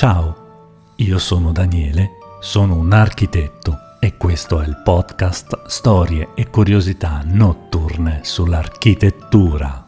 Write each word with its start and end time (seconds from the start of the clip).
Ciao, 0.00 0.92
io 0.96 1.18
sono 1.18 1.52
Daniele, 1.52 2.12
sono 2.40 2.74
un 2.74 2.90
architetto 2.90 3.76
e 4.00 4.16
questo 4.16 4.62
è 4.62 4.66
il 4.66 4.80
podcast 4.82 5.66
Storie 5.66 6.30
e 6.34 6.48
curiosità 6.48 7.20
notturne 7.22 8.20
sull'architettura. 8.22 9.84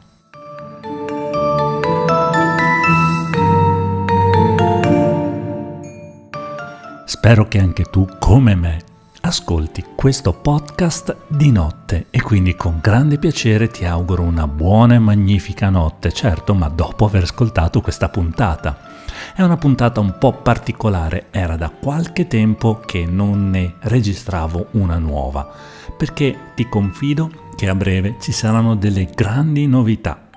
Spero 7.06 7.48
che 7.48 7.58
anche 7.58 7.84
tu, 7.84 8.06
come 8.18 8.54
me, 8.54 8.84
ascolti 9.22 9.82
questo 9.96 10.34
podcast 10.34 11.16
di 11.26 11.50
notte 11.50 12.08
e 12.10 12.20
quindi 12.20 12.54
con 12.54 12.80
grande 12.82 13.16
piacere 13.16 13.68
ti 13.68 13.86
auguro 13.86 14.24
una 14.24 14.46
buona 14.46 14.92
e 14.92 14.98
magnifica 14.98 15.70
notte, 15.70 16.12
certo, 16.12 16.52
ma 16.52 16.68
dopo 16.68 17.06
aver 17.06 17.22
ascoltato 17.22 17.80
questa 17.80 18.10
puntata. 18.10 18.91
È 19.34 19.40
una 19.40 19.56
puntata 19.56 19.98
un 19.98 20.18
po' 20.18 20.34
particolare, 20.34 21.28
era 21.30 21.56
da 21.56 21.70
qualche 21.70 22.26
tempo 22.26 22.82
che 22.84 23.06
non 23.06 23.48
ne 23.48 23.76
registravo 23.78 24.66
una 24.72 24.98
nuova, 24.98 25.50
perché 25.96 26.36
ti 26.54 26.68
confido 26.68 27.30
che 27.56 27.66
a 27.66 27.74
breve 27.74 28.16
ci 28.20 28.30
saranno 28.30 28.76
delle 28.76 29.06
grandi 29.06 29.66
novità. 29.66 30.28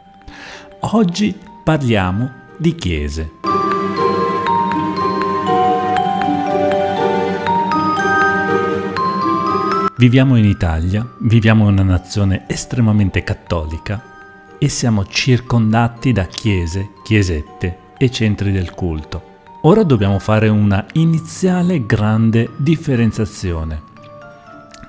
Oggi 0.79 1.37
parliamo 1.61 2.31
di 2.55 2.73
chiese. 2.75 3.31
Viviamo 9.97 10.37
in 10.37 10.45
Italia, 10.45 11.05
viviamo 11.19 11.67
in 11.67 11.73
una 11.73 11.83
nazione 11.83 12.45
estremamente 12.47 13.23
cattolica 13.23 14.01
e 14.57 14.69
siamo 14.69 15.05
circondati 15.05 16.13
da 16.13 16.23
chiese, 16.27 16.91
chiesette 17.03 17.83
e 17.97 18.09
centri 18.09 18.51
del 18.51 18.71
culto. 18.71 19.33
Ora 19.61 19.83
dobbiamo 19.83 20.19
fare 20.19 20.47
una 20.47 20.85
iniziale 20.93 21.85
grande 21.85 22.51
differenziazione. 22.57 23.93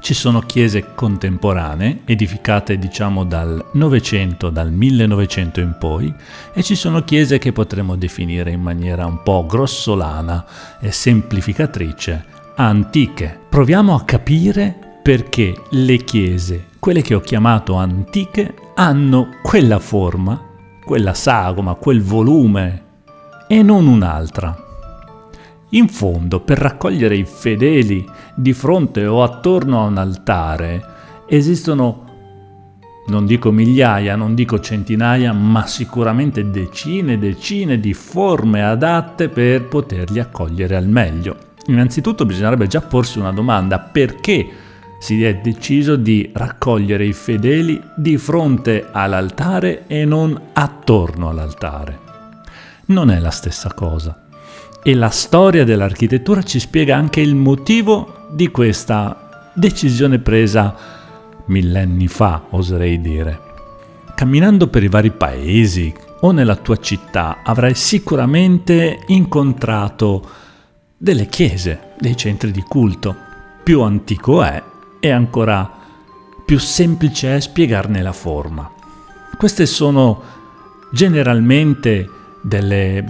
Ci 0.01 0.15
sono 0.15 0.41
chiese 0.41 0.95
contemporanee, 0.95 2.03
edificate 2.05 2.79
diciamo 2.79 3.25
dal 3.25 3.71
Novecento, 3.73 4.51
dal 4.51 4.71
1900 4.71 5.61
in 5.61 5.77
poi, 5.79 6.15
e 6.53 6.63
ci 6.63 6.75
sono 6.75 7.03
chiese 7.03 7.39
che 7.39 7.53
potremmo 7.53 7.97
definire 7.97 8.51
in 8.51 8.61
maniera 8.61 9.07
un 9.07 9.23
po' 9.23 9.47
grossolana 9.47 10.45
e 10.79 10.93
semplificatrice 10.93 12.25
antiche. 12.57 13.39
Proviamo 13.49 13.95
a 13.95 14.05
capire 14.05 14.75
perché 15.03 15.55
le 15.71 15.97
chiese, 15.99 16.67
quelle 16.79 17.03
che 17.03 17.15
ho 17.15 17.21
chiamato 17.21 17.75
antiche, 17.75 18.55
hanno 18.75 19.39
quella 19.43 19.79
forma, 19.79 20.41
quella 20.85 21.15
sagoma, 21.15 21.75
quel 21.75 22.03
volume 22.03 22.85
e 23.49 23.63
non 23.63 23.87
un'altra. 23.87 24.65
In 25.71 25.89
fondo, 25.89 26.41
per 26.41 26.59
raccogliere 26.59 27.17
i 27.17 27.25
fedeli 27.25 28.09
di 28.35 28.53
fronte 28.53 29.07
o 29.07 29.23
attorno 29.23 29.83
a 29.83 29.87
un 29.87 29.99
altare, 29.99 30.83
esistono, 31.27 32.05
non 33.09 33.27
dico 33.27 33.51
migliaia, 33.51 34.17
non 34.17 34.35
dico 34.35 34.61
centinaia, 34.61 35.33
ma 35.33 35.67
sicuramente 35.67 36.51
decine 36.51 37.15
e 37.15 37.19
decine 37.19 37.81
di 37.81 37.95
forme 37.95 38.63
adatte 38.63 39.29
per 39.29 39.65
poterli 39.65 40.21
accogliere 40.21 40.77
al 40.77 40.89
meglio. 40.89 41.37
Innanzitutto 41.67 42.25
bisognerebbe 42.25 42.69
già 42.69 42.81
porsi 42.81 43.19
una 43.19 43.33
domanda, 43.33 43.79
perché 43.81 44.49
si 44.99 45.23
è 45.25 45.37
deciso 45.37 45.97
di 45.97 46.31
raccogliere 46.33 47.05
i 47.05 47.13
fedeli 47.13 47.83
di 47.97 48.17
fronte 48.17 48.87
all'altare 48.91 49.87
e 49.89 50.05
non 50.05 50.41
attorno 50.53 51.29
all'altare. 51.29 52.06
Non 52.87 53.11
è 53.11 53.19
la 53.19 53.31
stessa 53.31 53.73
cosa. 53.75 54.27
E 54.83 54.95
la 54.95 55.11
storia 55.11 55.65
dell'architettura 55.65 56.43
ci 56.43 56.61
spiega 56.61 56.97
anche 56.97 57.21
il 57.21 57.35
motivo 57.35 58.27
di 58.31 58.49
questa 58.49 59.51
decisione 59.55 60.21
presa 60.21 60.75
millenni 61.47 62.07
fa, 62.07 62.45
oserei 62.51 63.01
dire. 63.01 63.41
Camminando 64.15 64.69
per 64.69 64.85
i 64.85 64.89
vari 64.89 65.11
paesi 65.11 65.93
o 66.21 66.31
nella 66.31 66.57
tua 66.57 66.77
città 66.77 67.39
avrai 67.43 67.75
sicuramente 67.75 69.01
incontrato 69.07 70.29
delle 70.97 71.27
chiese, 71.27 71.95
dei 71.99 72.17
centri 72.17 72.53
di 72.53 72.63
culto. 72.63 73.17
Più 73.65 73.83
antico 73.83 74.45
è, 74.45 74.63
e 75.01 75.11
ancora 75.11 75.71
più 76.45 76.59
semplice 76.59 77.35
è 77.35 77.41
spiegarne 77.41 78.01
la 78.01 78.13
forma. 78.13 78.71
Queste 79.37 79.67
sono 79.67 80.23
generalmente 80.93 82.09
delle 82.47 83.05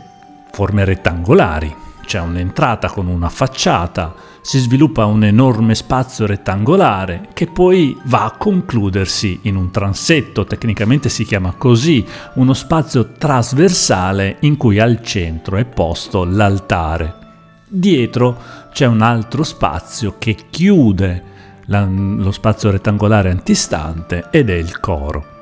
forme 0.50 0.84
rettangolari, 0.86 1.74
c'è 2.06 2.20
un'entrata 2.20 2.88
con 2.88 3.08
una 3.08 3.28
facciata, 3.28 4.14
si 4.40 4.58
sviluppa 4.58 5.04
un 5.04 5.24
enorme 5.24 5.74
spazio 5.74 6.24
rettangolare 6.24 7.28
che 7.34 7.48
poi 7.48 7.98
va 8.04 8.24
a 8.24 8.36
concludersi 8.36 9.40
in 9.42 9.56
un 9.56 9.70
transetto, 9.70 10.44
tecnicamente 10.44 11.08
si 11.08 11.24
chiama 11.24 11.52
così, 11.58 12.06
uno 12.34 12.54
spazio 12.54 13.12
trasversale 13.18 14.36
in 14.40 14.56
cui 14.56 14.78
al 14.78 15.02
centro 15.02 15.56
è 15.56 15.64
posto 15.64 16.24
l'altare. 16.24 17.24
Dietro 17.68 18.38
c'è 18.72 18.86
un 18.86 19.02
altro 19.02 19.42
spazio 19.42 20.14
che 20.16 20.36
chiude 20.48 21.34
la, 21.66 21.84
lo 21.84 22.30
spazio 22.30 22.70
rettangolare 22.70 23.30
antistante 23.30 24.28
ed 24.30 24.48
è 24.48 24.54
il 24.54 24.78
coro. 24.78 25.35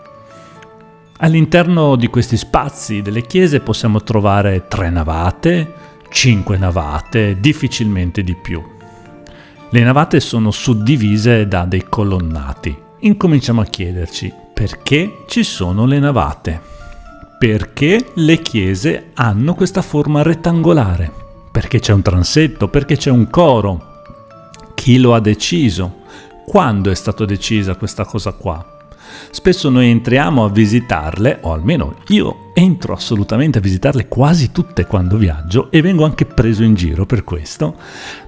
All'interno 1.18 1.94
di 1.94 2.08
questi 2.08 2.36
spazi 2.36 3.00
delle 3.00 3.22
chiese 3.22 3.60
possiamo 3.60 4.02
trovare 4.02 4.66
tre 4.66 4.90
navate, 4.90 5.72
cinque 6.10 6.58
navate, 6.58 7.38
difficilmente 7.38 8.24
di 8.24 8.34
più. 8.34 8.60
Le 9.70 9.82
navate 9.82 10.18
sono 10.18 10.50
suddivise 10.50 11.46
da 11.46 11.66
dei 11.66 11.84
colonnati. 11.88 12.76
Incominciamo 13.00 13.60
a 13.60 13.64
chiederci 13.64 14.32
perché 14.52 15.24
ci 15.28 15.44
sono 15.44 15.86
le 15.86 16.00
navate. 16.00 16.60
Perché 17.38 18.10
le 18.14 18.42
chiese 18.42 19.10
hanno 19.14 19.54
questa 19.54 19.82
forma 19.82 20.22
rettangolare? 20.22 21.12
Perché 21.52 21.78
c'è 21.78 21.92
un 21.92 22.02
transetto? 22.02 22.66
Perché 22.68 22.96
c'è 22.96 23.10
un 23.10 23.30
coro? 23.30 24.02
Chi 24.74 24.98
lo 24.98 25.14
ha 25.14 25.20
deciso? 25.20 26.02
Quando 26.44 26.90
è 26.90 26.94
stata 26.94 27.24
decisa 27.24 27.76
questa 27.76 28.04
cosa 28.04 28.32
qua? 28.32 28.73
Spesso 29.30 29.68
noi 29.68 29.88
entriamo 29.88 30.44
a 30.44 30.50
visitarle, 30.50 31.38
o 31.42 31.52
almeno 31.52 31.96
io 32.08 32.50
entro 32.54 32.94
assolutamente 32.94 33.58
a 33.58 33.60
visitarle 33.60 34.08
quasi 34.08 34.52
tutte 34.52 34.86
quando 34.86 35.16
viaggio 35.16 35.70
e 35.70 35.82
vengo 35.82 36.04
anche 36.04 36.24
preso 36.24 36.62
in 36.62 36.74
giro 36.74 37.06
per 37.06 37.24
questo, 37.24 37.76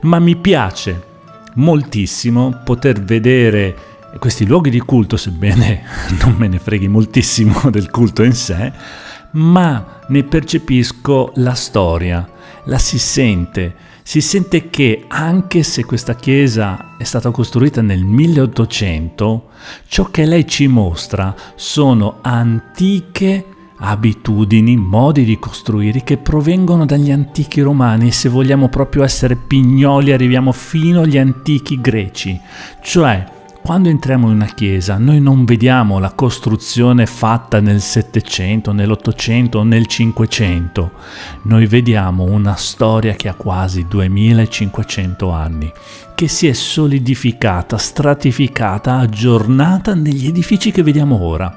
ma 0.02 0.18
mi 0.18 0.36
piace 0.36 1.14
moltissimo 1.54 2.60
poter 2.64 3.00
vedere 3.02 3.94
questi 4.18 4.46
luoghi 4.46 4.70
di 4.70 4.80
culto, 4.80 5.16
sebbene 5.16 5.82
non 6.22 6.34
me 6.36 6.48
ne 6.48 6.58
freghi 6.58 6.88
moltissimo 6.88 7.68
del 7.70 7.90
culto 7.90 8.22
in 8.22 8.32
sé, 8.32 8.72
ma 9.32 10.00
ne 10.08 10.22
percepisco 10.22 11.32
la 11.36 11.54
storia, 11.54 12.28
la 12.64 12.78
si 12.78 12.98
sente, 12.98 13.74
si 14.08 14.20
sente 14.20 14.70
che 14.70 15.02
anche 15.08 15.64
se 15.64 15.84
questa 15.84 16.14
chiesa 16.14 16.94
è 16.96 17.02
stata 17.02 17.32
costruita 17.32 17.82
nel 17.82 18.04
1800, 18.04 19.48
ciò 19.88 20.04
che 20.12 20.24
lei 20.24 20.46
ci 20.46 20.68
mostra 20.68 21.34
sono 21.56 22.18
antiche 22.22 23.44
abitudini, 23.78 24.76
modi 24.76 25.24
di 25.24 25.40
costruire 25.40 26.04
che 26.04 26.18
provengono 26.18 26.86
dagli 26.86 27.10
antichi 27.10 27.60
romani. 27.62 28.06
E 28.06 28.12
se 28.12 28.28
vogliamo 28.28 28.68
proprio 28.68 29.02
essere 29.02 29.34
pignoli 29.34 30.12
arriviamo 30.12 30.52
fino 30.52 31.00
agli 31.00 31.18
antichi 31.18 31.80
greci, 31.80 32.40
cioè 32.82 33.34
quando 33.66 33.88
entriamo 33.88 34.28
in 34.28 34.34
una 34.34 34.54
chiesa 34.54 34.96
noi 34.96 35.20
non 35.20 35.44
vediamo 35.44 35.98
la 35.98 36.12
costruzione 36.12 37.04
fatta 37.04 37.58
nel 37.58 37.80
Settecento, 37.80 38.70
nell'Ottocento 38.70 39.58
o 39.58 39.64
nel 39.64 39.88
Cinquecento, 39.88 40.92
noi 41.42 41.66
vediamo 41.66 42.22
una 42.22 42.54
storia 42.54 43.14
che 43.14 43.26
ha 43.26 43.34
quasi 43.34 43.88
2500 43.88 45.30
anni, 45.30 45.72
che 46.14 46.28
si 46.28 46.46
è 46.46 46.52
solidificata, 46.52 47.76
stratificata, 47.76 48.98
aggiornata 48.98 49.94
negli 49.94 50.28
edifici 50.28 50.70
che 50.70 50.84
vediamo 50.84 51.20
ora. 51.20 51.52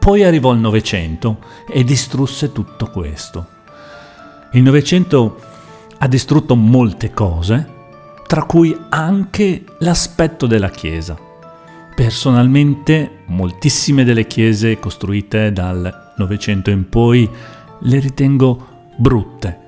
Poi 0.00 0.24
arrivò 0.24 0.52
il 0.54 0.58
Novecento 0.58 1.38
e 1.68 1.84
distrusse 1.84 2.50
tutto 2.50 2.90
questo. 2.90 3.46
Il 4.54 4.62
Novecento 4.62 5.40
ha 5.98 6.08
distrutto 6.08 6.56
molte 6.56 7.12
cose, 7.12 7.74
tra 8.26 8.42
cui 8.42 8.76
anche 8.88 9.64
l'aspetto 9.78 10.46
della 10.46 10.70
chiesa. 10.70 11.16
Personalmente 11.94 13.22
moltissime 13.26 14.04
delle 14.04 14.26
chiese 14.26 14.78
costruite 14.78 15.52
dal 15.52 16.12
Novecento 16.16 16.70
in 16.70 16.88
poi 16.88 17.28
le 17.80 17.98
ritengo 17.98 18.66
brutte, 18.96 19.58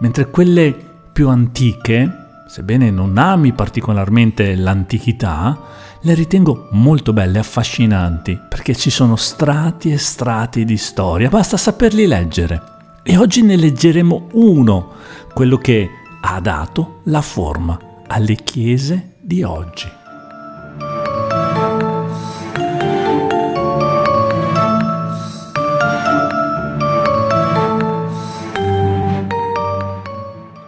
mentre 0.00 0.30
quelle 0.30 0.74
più 1.12 1.28
antiche, 1.28 2.10
sebbene 2.46 2.90
non 2.90 3.18
ami 3.18 3.52
particolarmente 3.52 4.54
l'antichità, 4.54 5.58
le 6.00 6.14
ritengo 6.14 6.68
molto 6.72 7.12
belle, 7.12 7.38
affascinanti, 7.38 8.38
perché 8.48 8.74
ci 8.74 8.90
sono 8.90 9.16
strati 9.16 9.90
e 9.90 9.98
strati 9.98 10.64
di 10.64 10.76
storia, 10.76 11.30
basta 11.30 11.56
saperli 11.56 12.06
leggere. 12.06 12.72
E 13.02 13.16
oggi 13.16 13.42
ne 13.42 13.56
leggeremo 13.56 14.28
uno 14.32 14.92
quello 15.32 15.58
che 15.58 15.88
ha 16.20 16.40
dato 16.40 17.00
la 17.04 17.20
forma 17.20 17.83
alle 18.06 18.34
chiese 18.36 19.14
di 19.20 19.42
oggi. 19.42 19.88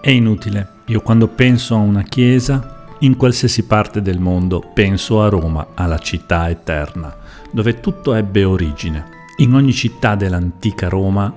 È 0.01 0.11
inutile, 0.11 0.69
io 0.87 1.01
quando 1.01 1.27
penso 1.27 1.75
a 1.75 1.79
una 1.79 2.03
chiesa, 2.03 2.85
in 3.01 3.17
qualsiasi 3.17 3.65
parte 3.65 4.01
del 4.01 4.21
mondo, 4.21 4.63
penso 4.73 5.21
a 5.21 5.29
Roma, 5.29 5.69
alla 5.75 5.99
città 5.99 6.49
eterna, 6.49 7.15
dove 7.51 7.81
tutto 7.81 8.15
ebbe 8.15 8.45
origine. 8.45 9.15
In 9.39 9.53
ogni 9.55 9.73
città 9.73 10.15
dell'antica 10.15 10.89
Roma, 10.89 11.35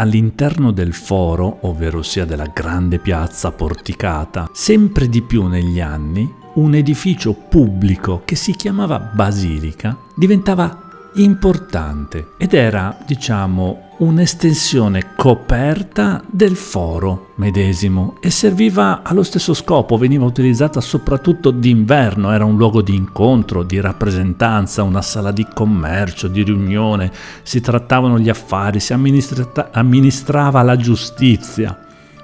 all'interno 0.00 0.72
del 0.72 0.94
foro, 0.94 1.58
ovvero 1.62 2.02
sia 2.02 2.24
della 2.24 2.46
grande 2.46 2.98
piazza 2.98 3.52
porticata, 3.52 4.48
sempre 4.52 5.08
di 5.08 5.20
più 5.20 5.46
negli 5.46 5.78
anni, 5.78 6.38
un 6.54 6.74
edificio 6.74 7.34
pubblico 7.34 8.22
che 8.24 8.34
si 8.34 8.56
chiamava 8.56 8.98
basilica 8.98 9.96
diventava 10.16 10.89
importante 11.14 12.32
ed 12.36 12.54
era, 12.54 12.96
diciamo, 13.06 13.88
un'estensione 13.98 15.14
coperta 15.16 16.22
del 16.30 16.56
foro 16.56 17.32
medesimo 17.36 18.16
e 18.20 18.30
serviva 18.30 19.02
allo 19.02 19.22
stesso 19.22 19.52
scopo, 19.52 19.96
veniva 19.96 20.24
utilizzata 20.24 20.80
soprattutto 20.80 21.50
d'inverno, 21.50 22.32
era 22.32 22.44
un 22.44 22.56
luogo 22.56 22.80
di 22.82 22.94
incontro, 22.94 23.62
di 23.62 23.80
rappresentanza, 23.80 24.82
una 24.82 25.02
sala 25.02 25.32
di 25.32 25.46
commercio, 25.52 26.28
di 26.28 26.42
riunione, 26.42 27.10
si 27.42 27.60
trattavano 27.60 28.18
gli 28.18 28.28
affari, 28.28 28.80
si 28.80 28.92
amministrava 28.92 30.62
la 30.62 30.76
giustizia. 30.76 31.78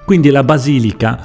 Quindi 0.07 0.31
la 0.31 0.45
basilica 0.45 1.19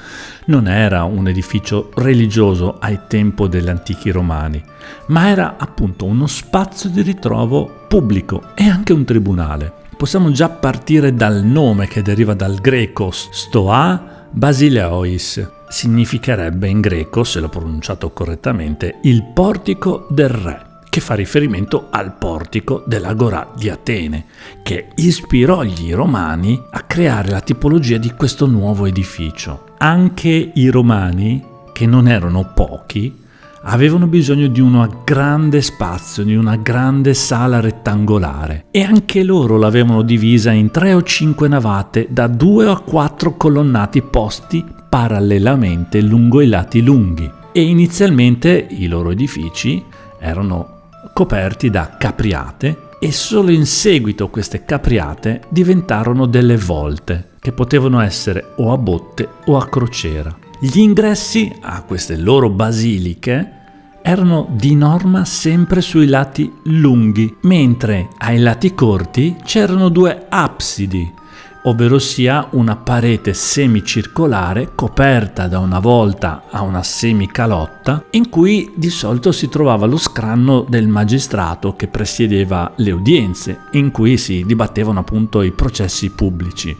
non 0.45 0.67
era 0.67 1.03
un 1.03 1.27
edificio 1.27 1.91
religioso 1.93 2.77
ai 2.79 3.01
tempi 3.07 3.47
degli 3.47 3.69
antichi 3.69 4.09
romani, 4.09 4.61
ma 5.07 5.29
era 5.29 5.55
appunto 5.59 6.05
uno 6.05 6.25
spazio 6.25 6.89
di 6.89 7.03
ritrovo 7.03 7.85
pubblico 7.87 8.41
e 8.55 8.67
anche 8.67 8.91
un 8.91 9.05
tribunale. 9.05 9.71
Possiamo 9.95 10.31
già 10.31 10.49
partire 10.49 11.13
dal 11.13 11.43
nome 11.43 11.87
che 11.87 12.01
deriva 12.01 12.33
dal 12.33 12.55
greco 12.55 13.11
stoa 13.11 14.25
basileois. 14.31 15.47
Significherebbe 15.69 16.67
in 16.67 16.81
greco, 16.81 17.23
se 17.23 17.39
l'ho 17.39 17.49
pronunciato 17.49 18.09
correttamente, 18.09 18.97
il 19.03 19.23
portico 19.31 20.07
del 20.09 20.29
re 20.29 20.69
che 20.91 20.99
fa 20.99 21.13
riferimento 21.13 21.88
al 21.89 22.17
portico 22.17 22.83
dell'Agora 22.85 23.53
di 23.55 23.69
Atene, 23.69 24.25
che 24.61 24.89
ispirò 24.95 25.63
gli 25.63 25.93
romani 25.93 26.61
a 26.69 26.81
creare 26.81 27.29
la 27.29 27.39
tipologia 27.39 27.95
di 27.95 28.11
questo 28.11 28.45
nuovo 28.45 28.85
edificio. 28.85 29.67
Anche 29.77 30.51
i 30.53 30.67
romani, 30.67 31.41
che 31.71 31.85
non 31.85 32.09
erano 32.09 32.51
pochi, 32.53 33.19
avevano 33.61 34.07
bisogno 34.07 34.47
di 34.47 34.59
un 34.59 34.85
grande 35.05 35.61
spazio, 35.61 36.25
di 36.25 36.35
una 36.35 36.57
grande 36.57 37.13
sala 37.13 37.61
rettangolare 37.61 38.65
e 38.71 38.83
anche 38.83 39.23
loro 39.23 39.57
l'avevano 39.57 40.01
divisa 40.01 40.51
in 40.51 40.71
tre 40.71 40.93
o 40.93 41.03
cinque 41.03 41.47
navate 41.47 42.07
da 42.09 42.27
due 42.27 42.65
o 42.65 42.81
quattro 42.83 43.38
colonnati 43.38 44.01
posti 44.01 44.65
parallelamente 44.89 46.01
lungo 46.01 46.41
i 46.41 46.47
lati 46.47 46.81
lunghi 46.81 47.31
e 47.53 47.61
inizialmente 47.61 48.67
i 48.71 48.88
loro 48.88 49.11
edifici 49.11 49.81
erano 50.19 50.79
coperti 51.21 51.69
da 51.69 51.97
capriate 52.00 52.89
e 53.00 53.12
solo 53.12 53.51
in 53.51 53.68
seguito 53.68 54.29
queste 54.29 54.65
capriate 54.65 55.41
diventarono 55.50 56.25
delle 56.25 56.57
volte 56.57 57.33
che 57.39 57.51
potevano 57.51 58.00
essere 58.00 58.53
o 58.56 58.73
a 58.73 58.77
botte 58.77 59.27
o 59.45 59.56
a 59.56 59.68
crociera. 59.68 60.35
Gli 60.59 60.79
ingressi 60.79 61.53
a 61.62 61.83
queste 61.83 62.18
loro 62.18 62.50
basiliche 62.50 63.51
erano 64.01 64.47
di 64.50 64.73
norma 64.73 65.23
sempre 65.23 65.81
sui 65.81 66.07
lati 66.07 66.51
lunghi, 66.63 67.38
mentre 67.41 68.07
ai 68.17 68.39
lati 68.39 68.74
corti 68.74 69.35
c'erano 69.44 69.89
due 69.89 70.25
absidi 70.27 71.19
ovvero 71.63 71.99
sia 71.99 72.47
una 72.51 72.75
parete 72.75 73.33
semicircolare 73.33 74.71
coperta 74.73 75.47
da 75.47 75.59
una 75.59 75.79
volta 75.79 76.43
a 76.49 76.61
una 76.61 76.81
semicalotta 76.81 78.05
in 78.11 78.29
cui 78.29 78.71
di 78.75 78.89
solito 78.89 79.31
si 79.31 79.47
trovava 79.47 79.85
lo 79.85 79.97
scranno 79.97 80.65
del 80.67 80.87
magistrato 80.87 81.75
che 81.75 81.87
presiedeva 81.87 82.71
le 82.77 82.91
udienze 82.91 83.59
in 83.71 83.91
cui 83.91 84.17
si 84.17 84.43
dibattevano 84.45 84.99
appunto 84.99 85.41
i 85.41 85.51
processi 85.51 86.09
pubblici. 86.09 86.75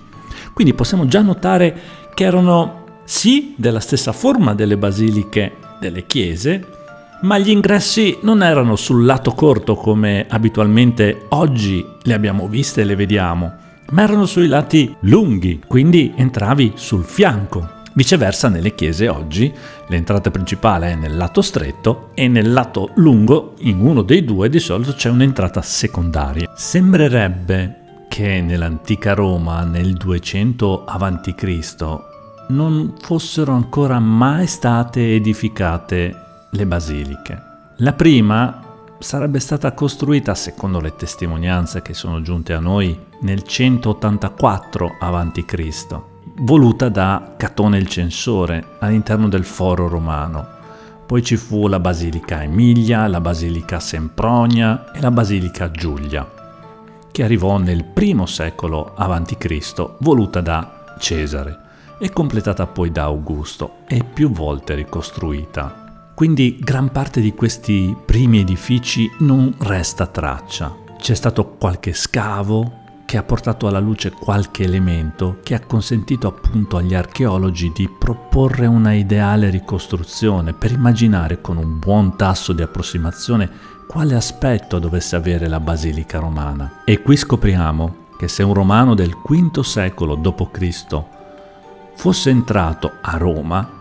Quindi 0.54 0.74
possiamo 0.74 1.06
già 1.06 1.22
notare 1.22 1.80
che 2.14 2.24
erano 2.24 2.86
sì 3.04 3.54
della 3.58 3.80
stessa 3.80 4.12
forma 4.12 4.54
delle 4.54 4.78
basiliche 4.78 5.58
delle 5.80 6.06
chiese, 6.06 6.80
ma 7.22 7.38
gli 7.38 7.50
ingressi 7.50 8.18
non 8.22 8.42
erano 8.42 8.76
sul 8.76 9.06
lato 9.06 9.34
corto 9.34 9.76
come 9.76 10.26
abitualmente 10.28 11.26
oggi 11.30 11.86
le 12.02 12.14
abbiamo 12.14 12.48
viste 12.48 12.82
e 12.82 12.84
le 12.84 12.96
vediamo, 12.96 13.54
ma 13.92 14.02
erano 14.02 14.26
sui 14.26 14.48
lati 14.48 14.94
lunghi, 15.02 15.62
quindi 15.68 16.14
entravi 16.16 16.74
sul 16.76 17.04
fianco. 17.04 17.80
Viceversa 17.94 18.48
nelle 18.48 18.74
chiese 18.74 19.10
oggi 19.10 19.52
l'entrata 19.88 20.32
principale 20.32 20.92
è 20.92 20.96
nel 20.96 21.18
lato 21.18 21.42
stretto 21.42 22.12
e 22.14 22.28
nel 22.28 22.54
lato 22.54 22.92
lungo, 22.96 23.56
in 23.60 23.80
uno 23.82 24.02
dei 24.02 24.24
due 24.24 24.50
di 24.50 24.60
solito 24.60 24.94
c'è 24.94 25.10
un'entrata 25.10 25.62
secondaria. 25.62 26.52
Sembrerebbe 26.56 28.06
che 28.08 28.42
nell'antica 28.42 29.14
Roma 29.14 29.64
nel 29.64 29.94
200 29.94 30.86
a.C. 30.86 32.00
non 32.50 32.94
fossero 33.00 33.54
ancora 33.54 34.00
mai 34.00 34.48
state 34.48 35.16
edificate 35.16 36.16
le 36.50 36.66
basiliche. 36.66 37.42
La 37.78 37.94
prima 37.94 38.71
sarebbe 39.02 39.40
stata 39.40 39.74
costruita, 39.74 40.36
secondo 40.36 40.80
le 40.80 40.96
testimonianze 40.96 41.82
che 41.82 41.94
sono 41.94 42.22
giunte 42.22 42.54
a 42.54 42.60
noi, 42.60 42.98
nel 43.22 43.44
184 43.44 44.98
a.C., 45.00 46.00
voluta 46.38 46.88
da 46.88 47.34
Catone 47.36 47.78
il 47.78 47.88
censore 47.88 48.76
all'interno 48.80 49.28
del 49.28 49.44
foro 49.44 49.88
romano. 49.88 50.60
Poi 51.06 51.24
ci 51.24 51.36
fu 51.36 51.68
la 51.68 51.80
Basilica 51.80 52.44
Emilia, 52.44 53.08
la 53.08 53.20
Basilica 53.20 53.80
Sempronia 53.80 54.92
e 54.94 55.02
la 55.02 55.12
Basilica 55.12 55.72
Giulia, 55.72 56.30
che 57.12 57.24
arrivò 57.24 57.58
nel 57.58 57.84
I 57.94 58.22
secolo 58.26 58.94
a.C., 58.96 59.90
voluta 60.00 60.42
da 60.42 60.96
Cesare 61.00 61.60
e 61.98 62.12
completata 62.14 62.68
poi 62.68 62.92
da 62.92 63.04
Augusto 63.04 63.78
e 63.88 64.04
più 64.04 64.32
volte 64.32 64.76
ricostruita. 64.76 65.81
Quindi 66.14 66.60
gran 66.60 66.92
parte 66.92 67.22
di 67.22 67.34
questi 67.34 67.96
primi 68.06 68.40
edifici 68.40 69.10
non 69.20 69.54
resta 69.60 70.06
traccia. 70.08 70.76
C'è 70.98 71.16
stato 71.16 71.56
qualche 71.58 71.94
scavo 71.94 72.80
che 73.12 73.18
ha 73.18 73.24
portato 73.24 73.68
alla 73.68 73.80
luce 73.80 74.12
qualche 74.12 74.64
elemento 74.64 75.40
che 75.44 75.54
ha 75.54 75.60
consentito 75.60 76.28
appunto 76.28 76.78
agli 76.78 76.94
archeologi 76.94 77.72
di 77.76 77.90
proporre 77.90 78.68
una 78.68 78.94
ideale 78.94 79.50
ricostruzione 79.50 80.54
per 80.54 80.72
immaginare 80.72 81.42
con 81.42 81.58
un 81.58 81.78
buon 81.78 82.16
tasso 82.16 82.54
di 82.54 82.62
approssimazione 82.62 83.50
quale 83.86 84.16
aspetto 84.16 84.80
dovesse 84.80 85.18
avere 85.18 85.50
la 85.50 85.60
basilica 85.60 86.20
romana. 86.20 86.84
E 86.86 87.02
qui 87.02 87.18
scopriamo 87.18 88.06
che 88.18 88.30
se 88.30 88.44
un 88.44 88.54
romano 88.54 88.94
del 88.94 89.14
V 89.14 89.60
secolo 89.60 90.16
d.C. 90.16 91.04
fosse 91.96 92.30
entrato 92.30 92.94
a 93.02 93.18
Roma, 93.18 93.81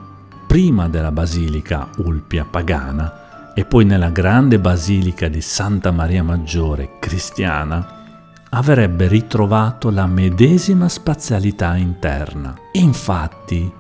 prima 0.51 0.89
della 0.89 1.13
basilica 1.13 1.89
Ulpia 1.99 2.45
pagana 2.45 3.53
e 3.55 3.65
poi 3.65 3.85
nella 3.85 4.09
grande 4.09 4.59
basilica 4.59 5.29
di 5.29 5.41
Santa 5.41 5.93
Maria 5.93 6.25
Maggiore 6.25 6.97
cristiana, 6.99 8.49
avrebbe 8.49 9.07
ritrovato 9.07 9.91
la 9.91 10.07
medesima 10.07 10.89
spazialità 10.89 11.77
interna. 11.77 12.53
infatti, 12.73 13.73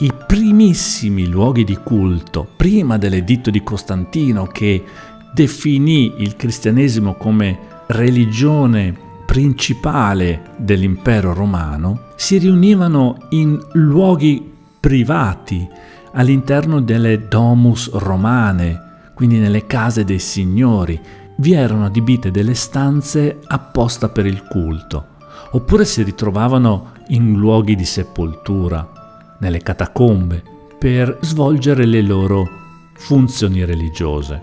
i 0.00 0.12
primissimi 0.26 1.26
luoghi 1.28 1.64
di 1.64 1.78
culto, 1.82 2.46
prima 2.58 2.98
dell'editto 2.98 3.48
di 3.48 3.62
Costantino 3.62 4.44
che 4.44 4.84
definì 5.32 6.16
il 6.18 6.36
cristianesimo 6.36 7.14
come 7.14 7.58
religione 7.86 8.94
principale 9.24 10.50
dell'impero 10.58 11.32
romano, 11.32 12.08
si 12.16 12.36
riunivano 12.36 13.16
in 13.30 13.58
luoghi 13.72 14.52
privati 14.84 15.66
all'interno 16.12 16.82
delle 16.82 17.26
domus 17.26 17.90
romane, 17.92 19.08
quindi 19.14 19.38
nelle 19.38 19.64
case 19.64 20.04
dei 20.04 20.18
signori, 20.18 21.00
vi 21.36 21.54
erano 21.54 21.86
adibite 21.86 22.30
delle 22.30 22.52
stanze 22.52 23.38
apposta 23.46 24.10
per 24.10 24.26
il 24.26 24.44
culto, 24.46 25.06
oppure 25.52 25.86
si 25.86 26.02
ritrovavano 26.02 26.92
in 27.08 27.32
luoghi 27.32 27.76
di 27.76 27.86
sepoltura, 27.86 29.36
nelle 29.40 29.60
catacombe, 29.60 30.42
per 30.78 31.16
svolgere 31.22 31.86
le 31.86 32.02
loro 32.02 32.46
funzioni 32.92 33.64
religiose. 33.64 34.42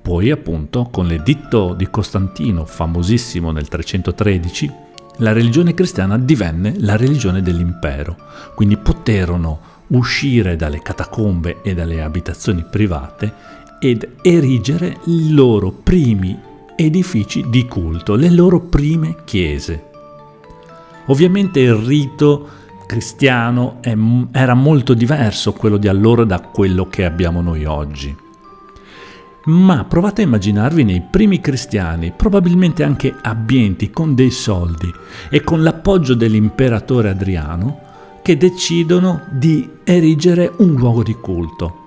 Poi, 0.00 0.30
appunto, 0.30 0.90
con 0.92 1.06
l'editto 1.06 1.74
di 1.74 1.90
Costantino, 1.90 2.64
famosissimo 2.64 3.50
nel 3.50 3.66
313, 3.66 4.72
la 5.16 5.32
religione 5.32 5.74
cristiana 5.74 6.18
divenne 6.18 6.74
la 6.78 6.96
religione 6.96 7.42
dell'impero, 7.42 8.16
quindi 8.54 8.76
poterono 8.76 9.71
uscire 9.92 10.56
dalle 10.56 10.80
catacombe 10.82 11.60
e 11.62 11.74
dalle 11.74 12.02
abitazioni 12.02 12.64
private 12.68 13.32
ed 13.78 14.08
erigere 14.22 14.98
i 15.06 15.32
loro 15.32 15.70
primi 15.70 16.38
edifici 16.76 17.48
di 17.48 17.66
culto, 17.66 18.14
le 18.14 18.30
loro 18.30 18.60
prime 18.60 19.16
chiese. 19.24 19.90
Ovviamente 21.06 21.60
il 21.60 21.74
rito 21.74 22.48
cristiano 22.86 23.80
era 24.32 24.54
molto 24.54 24.94
diverso 24.94 25.52
quello 25.52 25.76
di 25.76 25.88
allora 25.88 26.24
da 26.24 26.40
quello 26.40 26.88
che 26.88 27.04
abbiamo 27.04 27.40
noi 27.40 27.64
oggi. 27.64 28.16
Ma 29.44 29.84
provate 29.84 30.22
a 30.22 30.24
immaginarvi 30.24 30.84
nei 30.84 31.02
primi 31.02 31.40
cristiani, 31.40 32.12
probabilmente 32.16 32.84
anche 32.84 33.12
abbienti 33.20 33.90
con 33.90 34.14
dei 34.14 34.30
soldi 34.30 34.92
e 35.28 35.42
con 35.42 35.62
l'appoggio 35.62 36.14
dell'imperatore 36.14 37.10
Adriano, 37.10 37.90
che 38.22 38.36
decidono 38.36 39.26
di 39.30 39.68
erigere 39.84 40.52
un 40.58 40.74
luogo 40.74 41.02
di 41.02 41.14
culto. 41.14 41.78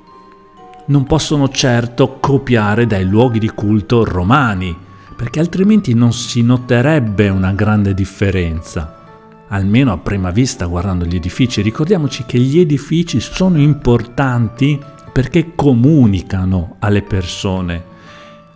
Non 0.88 1.06
possono 1.06 1.50
certo 1.50 2.18
copiare 2.20 2.86
dai 2.86 3.06
luoghi 3.06 3.40
di 3.40 3.50
culto 3.50 4.04
romani, 4.04 4.76
perché 5.16 5.40
altrimenti 5.40 5.94
non 5.94 6.12
si 6.12 6.44
noterebbe 6.44 7.30
una 7.30 7.54
grande 7.54 7.94
differenza. 7.94 9.04
Almeno 9.48 9.94
a 9.94 9.98
prima 9.98 10.32
vista 10.32 10.66
guardando 10.66 11.06
gli 11.06 11.16
edifici, 11.16 11.62
ricordiamoci 11.62 12.26
che 12.26 12.38
gli 12.38 12.60
edifici 12.60 13.20
sono 13.20 13.60
importanti 13.60 14.80
perché 15.12 15.54
comunicano 15.56 16.76
alle 16.80 17.02
persone, 17.02 17.94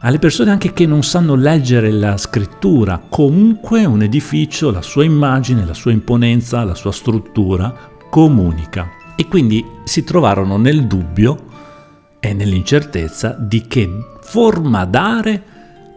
alle 0.02 0.20
persone 0.20 0.52
anche 0.52 0.72
che 0.72 0.86
non 0.86 1.04
sanno 1.04 1.36
leggere 1.36 1.92
la 1.92 2.16
scrittura. 2.18 3.02
Comunque 3.10 3.86
un 3.86 4.02
edificio, 4.02 4.72
la 4.72 4.82
sua 4.82 5.04
immagine, 5.04 5.66
la 5.66 5.74
sua 5.74 5.92
imponenza, 5.92 6.64
la 6.64 6.76
sua 6.76 6.92
struttura 6.92 7.74
comunica. 8.10 8.92
E 9.16 9.28
quindi 9.28 9.66
si 9.84 10.04
trovarono 10.04 10.58
nel 10.58 10.88
dubbio 10.88 11.48
e 12.20 12.34
nell'incertezza 12.34 13.36
di 13.38 13.68
che 13.68 13.90
forma 14.22 14.86
dare 14.86 15.44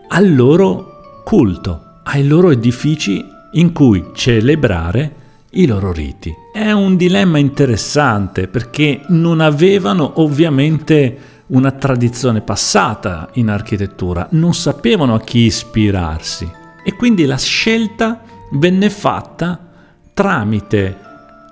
al 0.08 0.34
loro 0.34 1.22
culto, 1.24 2.00
ai 2.04 2.26
loro 2.26 2.50
edifici 2.50 3.24
in 3.52 3.72
cui 3.72 4.10
celebrare 4.14 5.20
i 5.50 5.66
loro 5.66 5.92
riti. 5.92 6.34
È 6.52 6.72
un 6.72 6.96
dilemma 6.96 7.38
interessante 7.38 8.48
perché 8.48 9.02
non 9.08 9.40
avevano 9.40 10.20
ovviamente 10.20 11.18
una 11.52 11.70
tradizione 11.72 12.40
passata 12.40 13.28
in 13.34 13.48
architettura, 13.48 14.28
non 14.32 14.54
sapevano 14.54 15.14
a 15.14 15.20
chi 15.20 15.40
ispirarsi 15.40 16.50
e 16.84 16.94
quindi 16.94 17.24
la 17.24 17.38
scelta 17.38 18.20
venne 18.52 18.90
fatta 18.90 19.68
tramite 20.14 20.98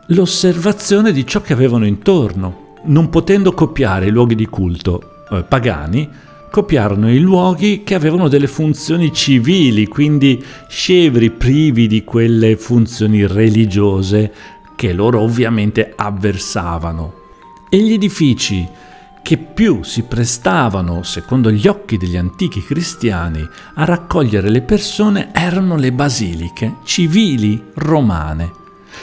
l'osservazione 0.06 1.12
di 1.12 1.26
ciò 1.26 1.40
che 1.40 1.52
avevano 1.52 1.86
intorno, 1.86 2.76
non 2.84 3.08
potendo 3.08 3.52
copiare 3.52 4.06
i 4.06 4.10
luoghi 4.10 4.34
di 4.34 4.46
culto 4.46 5.24
eh, 5.30 5.42
pagani, 5.42 6.08
copiarono 6.50 7.12
i 7.12 7.20
luoghi 7.20 7.82
che 7.84 7.94
avevano 7.94 8.28
delle 8.28 8.48
funzioni 8.48 9.12
civili, 9.12 9.86
quindi 9.86 10.42
scevri, 10.66 11.30
privi 11.30 11.86
di 11.86 12.02
quelle 12.04 12.56
funzioni 12.56 13.24
religiose 13.26 14.32
che 14.74 14.92
loro 14.92 15.20
ovviamente 15.20 15.92
avversavano. 15.94 17.18
E 17.68 17.78
gli 17.78 17.92
edifici 17.92 18.66
che 19.22 19.36
più 19.36 19.82
si 19.82 20.02
prestavano, 20.02 21.02
secondo 21.02 21.50
gli 21.50 21.66
occhi 21.66 21.96
degli 21.96 22.16
antichi 22.16 22.62
cristiani, 22.62 23.46
a 23.74 23.84
raccogliere 23.84 24.50
le 24.50 24.62
persone 24.62 25.30
erano 25.32 25.76
le 25.76 25.92
basiliche 25.92 26.76
civili 26.84 27.62
romane. 27.74 28.58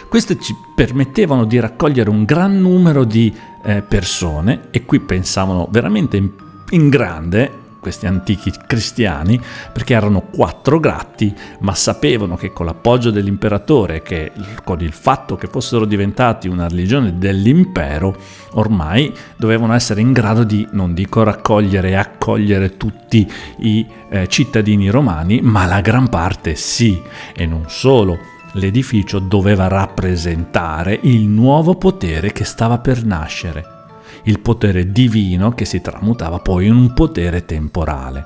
Queste 0.09 0.39
ci 0.39 0.55
permettevano 0.75 1.45
di 1.45 1.59
raccogliere 1.59 2.09
un 2.09 2.25
gran 2.25 2.59
numero 2.59 3.03
di 3.03 3.33
eh, 3.63 3.81
persone 3.81 4.67
e 4.71 4.85
qui 4.85 4.99
pensavano 4.99 5.67
veramente 5.69 6.17
in 6.17 6.45
in 6.71 6.89
grande 6.89 7.65
questi 7.87 8.05
antichi 8.05 8.51
cristiani 8.67 9.39
perché 9.71 9.93
erano 9.93 10.21
quattro 10.21 10.77
gratti 10.79 11.33
ma 11.59 11.73
sapevano 11.73 12.35
che 12.35 12.51
con 12.51 12.65
l'appoggio 12.65 13.11
dell'imperatore 13.11 14.01
che 14.01 14.33
con 14.65 14.81
il 14.81 14.91
fatto 14.91 15.37
che 15.37 15.47
fossero 15.47 15.85
diventati 15.85 16.49
una 16.49 16.67
religione 16.67 17.17
dell'impero 17.17 18.13
ormai 18.53 19.13
dovevano 19.37 19.73
essere 19.73 20.01
in 20.01 20.11
grado 20.11 20.43
di 20.43 20.67
non 20.71 20.93
dico 20.93 21.23
raccogliere 21.23 21.89
e 21.91 21.95
accogliere 21.95 22.75
tutti 22.75 23.25
i 23.59 23.87
eh, 24.09 24.27
cittadini 24.27 24.89
romani 24.89 25.39
ma 25.41 25.65
la 25.65 25.79
gran 25.79 26.09
parte 26.09 26.55
sì. 26.55 27.01
E 27.33 27.45
non 27.45 27.65
solo. 27.67 28.17
L'edificio 28.53 29.19
doveva 29.19 29.67
rappresentare 29.67 30.99
il 31.03 31.27
nuovo 31.27 31.75
potere 31.75 32.31
che 32.31 32.43
stava 32.43 32.79
per 32.79 33.05
nascere 33.05 33.76
il 34.23 34.39
potere 34.39 34.91
divino 34.91 35.51
che 35.51 35.65
si 35.65 35.81
tramutava 35.81 36.39
poi 36.39 36.67
in 36.67 36.75
un 36.75 36.93
potere 36.93 37.45
temporale. 37.45 38.25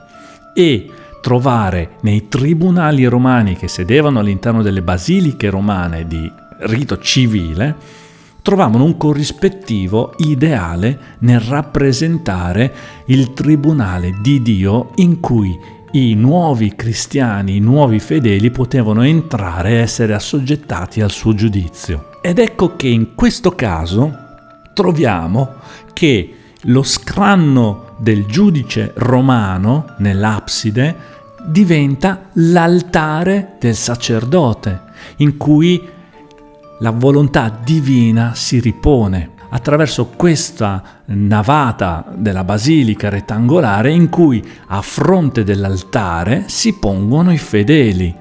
E 0.54 0.90
trovare 1.22 1.98
nei 2.02 2.28
tribunali 2.28 3.06
romani 3.06 3.56
che 3.56 3.68
sedevano 3.68 4.20
all'interno 4.20 4.62
delle 4.62 4.82
basiliche 4.82 5.50
romane 5.50 6.08
di 6.08 6.30
rito 6.62 6.98
civile, 7.00 7.76
trovavano 8.42 8.84
un 8.84 8.98
corrispettivo 8.98 10.14
ideale 10.18 11.18
nel 11.20 11.40
rappresentare 11.40 12.74
il 13.06 13.34
tribunale 13.34 14.18
di 14.22 14.42
Dio 14.42 14.92
in 14.96 15.20
cui 15.20 15.58
i 15.94 16.16
nuovi 16.16 16.74
cristiani, 16.76 17.58
i 17.58 17.60
nuovi 17.60 18.00
fedeli 18.00 18.50
potevano 18.50 19.04
entrare 19.04 19.72
e 19.72 19.76
essere 19.76 20.14
assoggettati 20.14 21.02
al 21.02 21.12
suo 21.12 21.34
giudizio. 21.34 22.12
Ed 22.22 22.40
ecco 22.40 22.76
che 22.76 22.88
in 22.88 23.14
questo 23.14 23.52
caso 23.52 24.31
troviamo 24.74 25.56
che 25.94 26.36
lo 26.66 26.84
scranno 26.84 27.96
del 27.98 28.26
giudice 28.26 28.94
romano 28.96 29.96
nell'abside 29.98 31.20
diventa 31.46 32.30
l'altare 32.34 33.56
del 33.60 33.76
sacerdote, 33.76 34.82
in 35.18 35.38
cui 35.38 35.88
la 36.80 36.92
volontà 36.92 37.56
divina 37.64 38.34
si 38.36 38.60
ripone. 38.60 39.30
Attraverso 39.54 40.06
questa 40.16 40.82
navata 41.06 42.06
della 42.16 42.44
basilica 42.44 43.10
rettangolare 43.10 43.92
in 43.92 44.08
cui 44.10 44.42
a 44.68 44.82
fronte 44.82 45.44
dell'altare 45.44 46.46
si 46.48 46.74
pongono 46.76 47.34
i 47.34 47.38
fedeli, 47.38 48.16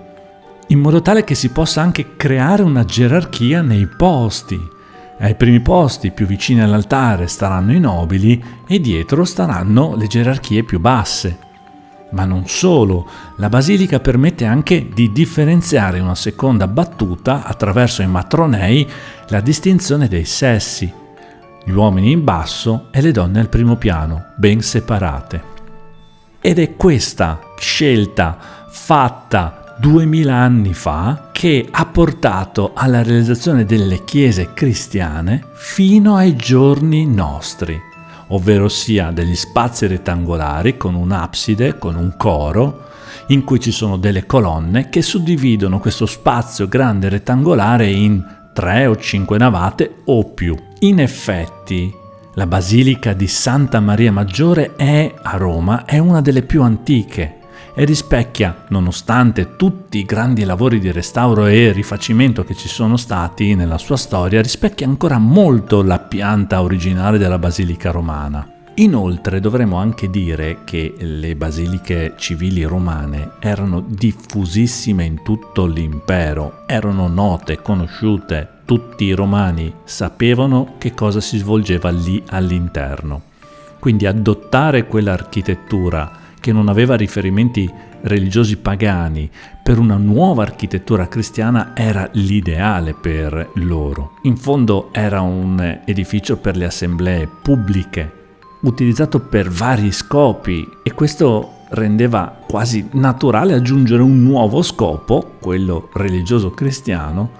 in 0.68 0.78
modo 0.80 1.00
tale 1.02 1.22
che 1.22 1.34
si 1.34 1.50
possa 1.50 1.82
anche 1.82 2.16
creare 2.16 2.62
una 2.62 2.84
gerarchia 2.84 3.62
nei 3.62 3.86
posti 3.86 4.78
ai 5.20 5.34
primi 5.34 5.60
posti, 5.60 6.10
più 6.12 6.26
vicini 6.26 6.62
all'altare, 6.62 7.26
staranno 7.26 7.72
i 7.72 7.78
nobili 7.78 8.42
e 8.66 8.80
dietro 8.80 9.24
staranno 9.24 9.94
le 9.94 10.06
gerarchie 10.06 10.64
più 10.64 10.80
basse. 10.80 11.48
Ma 12.12 12.24
non 12.24 12.46
solo, 12.46 13.06
la 13.36 13.48
basilica 13.48 14.00
permette 14.00 14.46
anche 14.46 14.88
di 14.92 15.12
differenziare 15.12 16.00
una 16.00 16.14
seconda 16.14 16.66
battuta, 16.66 17.44
attraverso 17.44 18.00
i 18.02 18.06
matronei, 18.06 18.88
la 19.28 19.40
distinzione 19.40 20.08
dei 20.08 20.24
sessi, 20.24 20.90
gli 21.64 21.70
uomini 21.70 22.10
in 22.10 22.24
basso 22.24 22.86
e 22.90 23.02
le 23.02 23.12
donne 23.12 23.40
al 23.40 23.48
primo 23.50 23.76
piano, 23.76 24.32
ben 24.36 24.62
separate. 24.62 25.42
Ed 26.40 26.58
è 26.58 26.74
questa 26.76 27.38
scelta 27.58 28.38
fatta 28.70 29.59
duemila 29.80 30.34
anni 30.34 30.74
fa 30.74 31.30
che 31.32 31.66
ha 31.70 31.86
portato 31.86 32.72
alla 32.74 33.02
realizzazione 33.02 33.64
delle 33.64 34.04
chiese 34.04 34.52
cristiane 34.52 35.42
fino 35.54 36.16
ai 36.16 36.36
giorni 36.36 37.06
nostri, 37.06 37.80
ovvero 38.28 38.68
sia 38.68 39.10
degli 39.10 39.34
spazi 39.34 39.86
rettangolari 39.86 40.76
con 40.76 40.94
un'abside, 40.94 41.78
con 41.78 41.96
un 41.96 42.12
coro, 42.18 42.88
in 43.28 43.42
cui 43.42 43.58
ci 43.58 43.70
sono 43.70 43.96
delle 43.96 44.26
colonne 44.26 44.90
che 44.90 45.00
suddividono 45.00 45.78
questo 45.78 46.04
spazio 46.04 46.68
grande 46.68 47.08
rettangolare 47.08 47.88
in 47.88 48.22
tre 48.52 48.84
o 48.84 48.96
cinque 48.96 49.38
navate 49.38 50.02
o 50.04 50.24
più. 50.26 50.54
In 50.80 51.00
effetti, 51.00 51.90
la 52.34 52.46
Basilica 52.46 53.14
di 53.14 53.26
Santa 53.26 53.80
Maria 53.80 54.12
Maggiore 54.12 54.74
è 54.76 55.14
a 55.22 55.38
Roma, 55.38 55.86
è 55.86 55.96
una 55.96 56.20
delle 56.20 56.42
più 56.42 56.62
antiche 56.62 57.38
e 57.80 57.86
rispecchia, 57.86 58.66
nonostante 58.68 59.56
tutti 59.56 59.96
i 59.96 60.04
grandi 60.04 60.44
lavori 60.44 60.78
di 60.80 60.92
restauro 60.92 61.46
e 61.46 61.72
rifacimento 61.72 62.44
che 62.44 62.54
ci 62.54 62.68
sono 62.68 62.98
stati 62.98 63.54
nella 63.54 63.78
sua 63.78 63.96
storia, 63.96 64.42
rispecchia 64.42 64.86
ancora 64.86 65.16
molto 65.16 65.82
la 65.82 65.98
pianta 65.98 66.60
originale 66.60 67.16
della 67.16 67.38
basilica 67.38 67.90
romana. 67.90 68.46
Inoltre 68.74 69.40
dovremmo 69.40 69.78
anche 69.78 70.10
dire 70.10 70.58
che 70.64 70.92
le 70.98 71.34
basiliche 71.36 72.12
civili 72.18 72.64
romane 72.64 73.30
erano 73.38 73.82
diffusissime 73.88 75.04
in 75.04 75.22
tutto 75.22 75.64
l'impero, 75.64 76.64
erano 76.66 77.08
note, 77.08 77.62
conosciute, 77.62 78.46
tutti 78.66 79.04
i 79.04 79.12
romani 79.12 79.72
sapevano 79.84 80.74
che 80.76 80.92
cosa 80.92 81.22
si 81.22 81.38
svolgeva 81.38 81.88
lì 81.88 82.22
all'interno. 82.28 83.22
Quindi 83.78 84.04
adottare 84.04 84.84
quell'architettura 84.84 86.19
che 86.40 86.52
non 86.52 86.68
aveva 86.68 86.96
riferimenti 86.96 87.70
religiosi 88.02 88.56
pagani 88.56 89.30
per 89.62 89.78
una 89.78 89.96
nuova 89.96 90.42
architettura 90.42 91.06
cristiana 91.06 91.72
era 91.76 92.08
l'ideale 92.12 92.94
per 92.94 93.50
loro. 93.54 94.16
In 94.22 94.36
fondo 94.36 94.88
era 94.92 95.20
un 95.20 95.80
edificio 95.84 96.38
per 96.38 96.56
le 96.56 96.64
assemblee 96.64 97.28
pubbliche, 97.42 98.10
utilizzato 98.62 99.20
per 99.20 99.50
vari 99.50 99.92
scopi 99.92 100.66
e 100.82 100.92
questo 100.92 101.58
rendeva 101.70 102.36
quasi 102.48 102.88
naturale 102.92 103.54
aggiungere 103.54 104.02
un 104.02 104.22
nuovo 104.22 104.62
scopo, 104.62 105.34
quello 105.40 105.88
religioso 105.92 106.50
cristiano, 106.50 107.30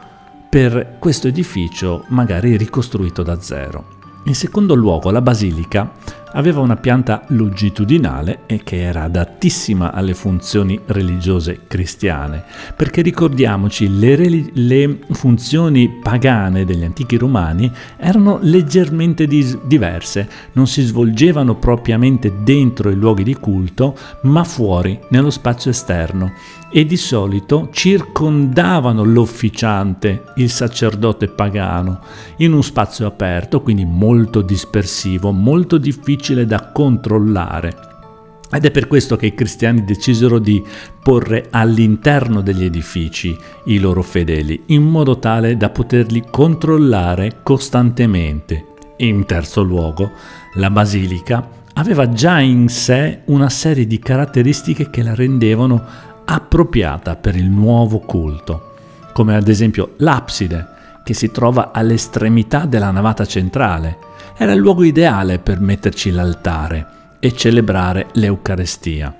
per 0.49 0.97
questo 0.99 1.29
edificio 1.29 2.05
magari 2.09 2.57
ricostruito 2.57 3.23
da 3.23 3.41
zero. 3.41 3.99
In 4.25 4.35
secondo 4.35 4.75
luogo, 4.75 5.11
la 5.11 5.23
basilica 5.23 5.93
aveva 6.33 6.61
una 6.61 6.77
pianta 6.77 7.23
longitudinale 7.29 8.41
e 8.47 8.63
che 8.63 8.83
era 8.83 9.03
adattissima 9.03 9.93
alle 9.93 10.15
funzioni 10.15 10.79
religiose 10.87 11.61
cristiane, 11.67 12.45
perché 12.77 13.03
ricordiamoci, 13.03 13.99
le, 13.99 14.17
relig- 14.17 14.51
le 14.55 14.99
funzioni 15.11 15.89
pagane 16.03 16.65
degli 16.65 16.85
antichi 16.85 17.17
romani 17.17 17.71
erano 17.97 18.39
leggermente 18.43 19.27
dis- 19.27 19.59
diverse, 19.65 20.29
non 20.53 20.67
si 20.67 20.83
svolgevano 20.83 21.57
propriamente 21.57 22.33
dentro 22.43 22.91
i 22.91 22.95
luoghi 22.95 23.23
di 23.23 23.35
culto, 23.35 23.97
ma 24.23 24.45
fuori, 24.45 24.99
nello 25.09 25.31
spazio 25.31 25.71
esterno, 25.71 26.33
e 26.73 26.87
di 26.87 26.97
solito 26.97 27.69
circondavano 27.73 29.05
l'officiante, 29.05 30.25
il 30.37 30.51
sacerdote 30.51 31.29
pagano, 31.29 32.01
in 32.39 32.53
un 32.53 32.63
spazio 32.63 33.07
aperto, 33.07 33.61
quindi 33.61 33.85
molto 33.85 34.41
dispersivo, 34.41 35.33
molto 35.33 35.79
difficile 35.79 36.47
da 36.47 36.71
controllare. 36.73 37.89
Ed 38.53 38.65
è 38.65 38.71
per 38.71 38.89
questo 38.89 39.17
che 39.17 39.27
i 39.27 39.35
cristiani 39.35 39.85
decisero 39.85 40.39
di 40.39 40.63
porre 41.03 41.47
all'interno 41.51 42.41
degli 42.41 42.65
edifici 42.65 43.37
i 43.67 43.79
loro 43.79 44.03
fedeli, 44.03 44.63
in 44.67 44.83
modo 44.83 45.19
tale 45.19 45.57
da 45.57 45.71
poterli 45.71 46.25
controllare 46.31 47.39
costantemente. 47.43 48.67
In 48.99 49.25
terzo 49.25 49.63
luogo, 49.63 50.11
la 50.55 50.71
basilica 50.71 51.49
aveva 51.75 52.09
già 52.09 52.41
in 52.41 52.69
sé 52.69 53.21
una 53.27 53.49
serie 53.49 53.87
di 53.87 53.99
caratteristiche 54.01 54.91
che 54.91 55.03
la 55.03 55.15
rendevano 55.15 56.09
appropriata 56.25 57.17
per 57.17 57.37
il 57.37 57.49
nuovo 57.49 57.99
culto, 58.01 58.75
come 59.13 59.37
ad 59.37 59.49
esempio 59.49 59.95
l'abside, 59.99 60.79
che 61.03 61.15
si 61.15 61.31
trova 61.31 61.73
all'estremità 61.73 62.67
della 62.67 62.91
navata 62.91 63.25
centrale. 63.25 63.99
Era 64.37 64.53
il 64.53 64.61
luogo 64.61 64.85
ideale 64.85 65.39
per 65.39 65.61
metterci 65.61 66.11
l'altare 66.11 66.87
e 67.19 67.35
celebrare 67.35 68.07
l'Eucarestia. 68.13 69.15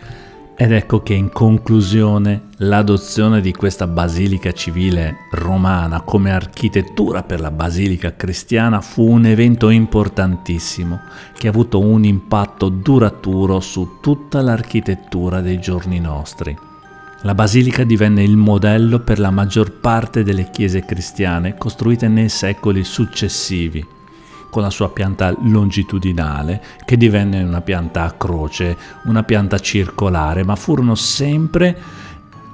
Ed 0.55 0.73
ecco 0.73 1.03
che 1.03 1.15
in 1.15 1.31
conclusione 1.31 2.49
l'adozione 2.59 3.41
di 3.41 3.53
questa 3.53 3.87
basilica 3.87 4.53
civile 4.53 5.27
romana 5.33 6.03
come 6.03 6.33
architettura 6.33 7.23
per 7.23 7.41
la 7.41 7.51
basilica 7.51 8.15
cristiana 8.15 8.83
fu 8.83 9.09
un 9.09 9.25
evento 9.25 9.71
importantissimo 9.71 11.01
che 11.33 11.47
ha 11.47 11.51
avuto 11.51 11.81
un 11.81 12.05
impatto 12.05 12.69
duraturo 12.69 13.59
su 13.61 14.01
tutta 14.03 14.43
l'architettura 14.43 15.41
dei 15.41 15.59
giorni 15.59 15.99
nostri. 15.99 16.69
La 17.23 17.35
basilica 17.35 17.85
divenne 17.85 18.23
il 18.23 18.39
modello 18.39 19.01
per 19.01 19.19
la 19.19 19.31
maggior 19.31 19.73
parte 19.73 20.23
delle 20.23 20.49
chiese 20.51 20.87
cristiane 20.87 21.59
costruite 21.59 22.09
nei 22.09 22.31
secoli 22.31 22.83
successivi, 22.83 23.87
con 24.49 24.63
la 24.63 24.71
sua 24.71 24.91
pianta 24.91 25.37
longitudinale, 25.43 26.63
che 26.83 26.97
divenne 26.97 27.43
una 27.43 27.61
pianta 27.61 28.05
a 28.05 28.13
croce, 28.13 28.75
una 29.05 29.23
pianta 29.23 29.59
circolare, 29.59 30.45
ma 30.45 30.57
furono 30.57 30.95
sempre 30.95 31.77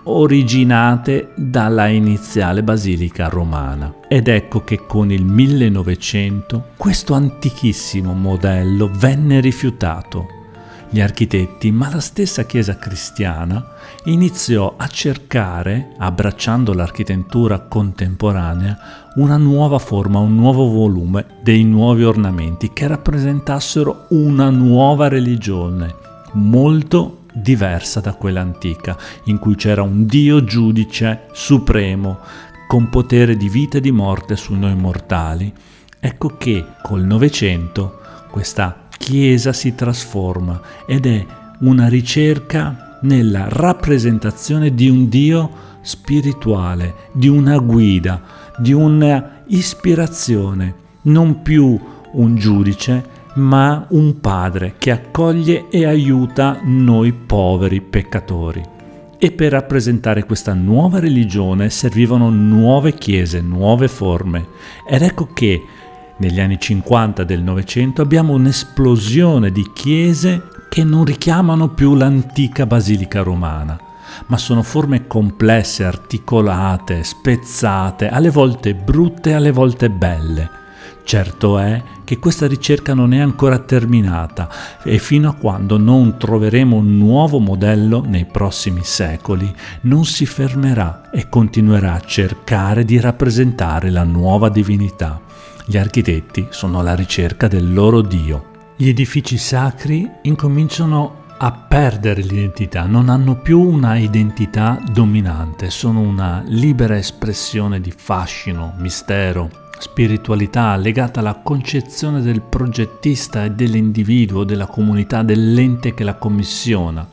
originate 0.03 1.31
dalla 1.37 1.87
iniziale 1.87 2.65
basilica 2.65 3.29
romana. 3.29 3.95
Ed 4.09 4.27
ecco 4.27 4.65
che 4.65 4.85
con 4.85 5.13
il 5.13 5.25
1900 5.25 6.71
questo 6.77 7.15
antichissimo 7.15 8.15
modello 8.15 8.91
venne 8.93 9.39
rifiutato 9.39 10.36
gli 10.89 11.01
architetti, 11.01 11.71
ma 11.71 11.91
la 11.91 12.01
stessa 12.01 12.45
Chiesa 12.45 12.77
cristiana 12.77 13.65
iniziò 14.05 14.75
a 14.77 14.87
cercare, 14.87 15.93
abbracciando 15.99 16.73
l'architettura 16.73 17.61
contemporanea, 17.61 18.79
una 19.17 19.37
nuova 19.37 19.79
forma, 19.79 20.19
un 20.19 20.35
nuovo 20.35 20.69
volume 20.69 21.27
dei 21.43 21.65
nuovi 21.65 22.05
ornamenti 22.05 22.73
che 22.73 22.87
rappresentassero 22.87 24.07
una 24.11 24.51
nuova 24.51 25.09
religione, 25.09 25.95
molto 26.33 27.23
diversa 27.33 28.01
da 28.01 28.15
quella 28.15 28.41
antica, 28.41 28.97
in 29.25 29.39
cui 29.39 29.57
c'era 29.57 29.83
un 29.83 30.07
Dio 30.07 30.45
giudice 30.45 31.27
supremo, 31.33 32.19
con 32.67 32.89
potere 32.89 33.37
di 33.37 33.49
vita 33.49 33.79
e 33.79 33.81
di 33.81 33.93
morte 33.93 34.37
su 34.37 34.55
noi 34.55 34.75
mortali. 34.75 35.53
Ecco 36.01 36.37
che 36.37 36.65
col 36.83 37.03
Novecento 37.03 38.01
questa 38.31 38.86
Chiesa 38.97 39.53
si 39.53 39.75
trasforma 39.75 40.61
ed 40.87 41.07
è 41.07 41.27
una 41.61 41.89
ricerca 41.89 42.99
nella 43.03 43.47
rappresentazione 43.49 44.75
di 44.75 44.89
un 44.89 45.09
Dio 45.09 45.51
spirituale, 45.83 46.95
di 47.13 47.29
una 47.29 47.59
guida, 47.59 48.23
di 48.59 48.73
un'ispirazione, 48.73 50.75
non 51.03 51.43
più 51.43 51.79
un 52.13 52.37
giudice, 52.37 53.17
ma 53.37 53.87
un 53.91 54.21
padre 54.21 54.75
che 54.79 54.91
accoglie 54.91 55.69
e 55.69 55.85
aiuta 55.85 56.61
noi 56.65 57.13
poveri 57.13 57.81
peccatori. 57.81 58.63
E 59.19 59.31
per 59.31 59.53
rappresentare 59.53 60.25
questa 60.25 60.53
nuova 60.53 60.99
religione 60.99 61.71
servivano 61.71 62.29
nuove 62.29 62.95
chiese, 62.95 63.41
nuove 63.41 63.89
forme. 63.89 64.47
Ed 64.89 65.03
ecco 65.03 65.29
che 65.33 65.63
negli 66.19 66.41
anni 66.41 66.59
50 66.59 67.25
del 67.25 67.43
Novecento 67.43 68.01
abbiamo 68.01 68.33
un'esplosione 68.33 69.51
di 69.51 69.71
chiese 69.75 70.49
che 70.69 70.83
non 70.83 71.05
richiamano 71.05 71.69
più 71.69 71.95
l'antica 71.95 72.65
basilica 72.65 73.23
romana, 73.23 73.79
ma 74.27 74.39
sono 74.39 74.63
forme 74.63 75.07
complesse, 75.07 75.85
articolate, 75.85 77.05
spezzate, 77.05 78.09
alle 78.09 78.31
volte 78.31 78.75
brutte, 78.75 79.35
alle 79.35 79.53
volte 79.53 79.91
belle. 79.91 80.65
Certo 81.05 81.59
è 81.59 81.83
che 82.03 82.19
questa 82.19 82.47
ricerca 82.47 82.95
non 82.95 83.13
è 83.13 83.21
ancora 83.21 83.59
terminata 83.59 84.49
e 84.83 84.99
fino 84.99 85.29
a 85.29 85.35
quando 85.35 85.77
non 85.77 86.17
troveremo 86.19 86.77
un 86.77 86.97
nuovo 86.97 87.39
modello 87.39 88.03
nei 88.05 88.25
prossimi 88.25 88.83
secoli 88.83 89.53
non 89.83 90.05
si 90.05 90.27
fermerà 90.27 91.11
e 91.13 91.29
continuerà 91.29 91.95
a 91.95 92.01
cercare 92.01 92.85
di 92.85 92.99
rappresentare 92.99 93.91
la 93.91 94.05
nuova 94.05 94.49
divinità. 94.49 95.26
Gli 95.69 95.79
architetti 95.79 96.47
sono 96.51 96.79
alla 96.79 96.95
ricerca 96.95 97.49
del 97.49 97.75
loro 97.75 98.01
Dio. 98.01 98.75
Gli 98.77 98.89
edifici 98.89 99.37
sacri 99.37 100.09
incominciano 100.23 101.25
a 101.39 101.51
perdere 101.51 102.23
l'identità, 102.23 102.85
non 102.85 103.09
hanno 103.09 103.35
più 103.35 103.61
una 103.61 103.97
identità 103.97 104.81
dominante, 104.93 105.71
sono 105.71 106.03
una 106.03 106.41
libera 106.47 106.97
espressione 106.97 107.81
di 107.81 107.91
fascino, 107.91 108.75
mistero, 108.79 109.51
spiritualità 109.77 110.77
legata 110.77 111.19
alla 111.19 111.41
concezione 111.43 112.23
del 112.23 112.43
progettista 112.43 113.45
e 113.45 113.51
dell'individuo, 113.51 114.45
della 114.45 114.67
comunità, 114.67 115.25
dell'ente 115.25 115.95
che 115.95 116.05
la 116.05 116.15
commissiona. 116.15 117.05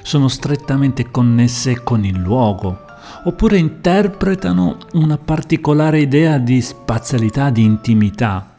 Sono 0.00 0.28
strettamente 0.28 1.10
connesse 1.10 1.82
con 1.82 2.02
il 2.06 2.16
luogo, 2.16 2.88
oppure 3.24 3.58
interpretano 3.58 4.78
una 4.92 5.18
particolare 5.18 6.00
idea 6.00 6.38
di 6.38 6.60
spazialità, 6.60 7.50
di 7.50 7.64
intimità, 7.64 8.56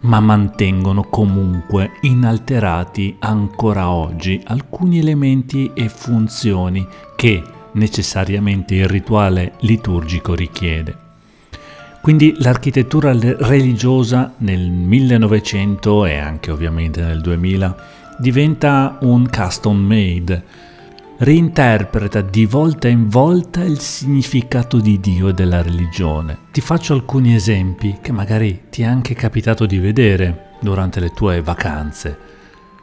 ma 0.00 0.20
mantengono 0.20 1.04
comunque 1.04 1.92
inalterati 2.02 3.16
ancora 3.18 3.90
oggi 3.90 4.40
alcuni 4.46 4.98
elementi 4.98 5.70
e 5.74 5.88
funzioni 5.88 6.86
che 7.16 7.42
necessariamente 7.72 8.74
il 8.74 8.86
rituale 8.86 9.52
liturgico 9.60 10.34
richiede. 10.34 11.08
Quindi 12.00 12.34
l'architettura 12.38 13.12
religiosa 13.12 14.32
nel 14.38 14.70
1900 14.70 16.06
e 16.06 16.16
anche 16.16 16.50
ovviamente 16.50 17.02
nel 17.02 17.20
2000 17.20 17.76
diventa 18.18 18.96
un 19.02 19.28
custom 19.28 19.78
made, 19.78 20.44
reinterpreta 21.22 22.22
di 22.22 22.46
volta 22.46 22.88
in 22.88 23.06
volta 23.06 23.62
il 23.62 23.78
significato 23.78 24.78
di 24.78 24.98
Dio 25.00 25.28
e 25.28 25.34
della 25.34 25.60
religione. 25.60 26.38
Ti 26.50 26.62
faccio 26.62 26.94
alcuni 26.94 27.34
esempi 27.34 27.98
che 28.00 28.10
magari 28.10 28.68
ti 28.70 28.80
è 28.80 28.86
anche 28.86 29.12
capitato 29.12 29.66
di 29.66 29.78
vedere 29.78 30.52
durante 30.60 30.98
le 30.98 31.10
tue 31.10 31.42
vacanze. 31.42 32.16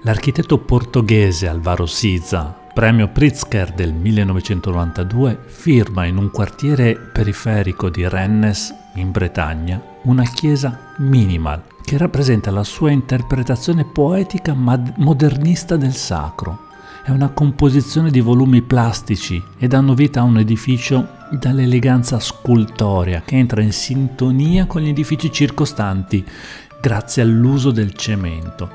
L'architetto 0.03 0.59
portoghese 0.59 1.47
Alvaro 1.47 1.87
Siza, 1.87 2.55
premio 2.75 3.07
Pritzker 3.07 3.73
del 3.73 3.93
1992, 3.93 5.39
firma 5.47 6.05
in 6.05 6.17
un 6.17 6.29
quartiere 6.29 6.95
periferico 6.95 7.89
di 7.89 8.07
Rennes, 8.07 8.71
in 8.97 9.09
Bretagna, 9.09 9.81
una 10.03 10.25
chiesa 10.25 10.93
minimal 10.97 11.63
che 11.83 11.97
rappresenta 11.97 12.51
la 12.51 12.63
sua 12.63 12.91
interpretazione 12.91 13.83
poetica 13.83 14.53
modernista 14.53 15.75
del 15.75 15.95
sacro 15.95 16.65
è 17.07 17.11
una 17.11 17.29
composizione 17.29 18.11
di 18.11 18.19
volumi 18.19 18.61
plastici 18.61 19.41
e 19.57 19.69
danno 19.69 19.93
vita 19.93 20.19
a 20.19 20.23
un 20.23 20.39
edificio 20.39 21.07
dall'eleganza 21.31 22.19
scultorea 22.19 23.21
che 23.21 23.37
entra 23.37 23.61
in 23.61 23.71
sintonia 23.71 24.65
con 24.65 24.81
gli 24.81 24.89
edifici 24.89 25.31
circostanti 25.31 26.21
grazie 26.81 27.21
all'uso 27.21 27.71
del 27.71 27.93
cemento. 27.93 28.69